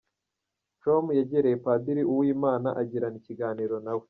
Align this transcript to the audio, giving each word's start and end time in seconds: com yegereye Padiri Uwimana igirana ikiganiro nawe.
com 0.81 1.05
yegereye 1.17 1.57
Padiri 1.65 2.03
Uwimana 2.11 2.69
igirana 2.83 3.17
ikiganiro 3.21 3.75
nawe. 3.85 3.99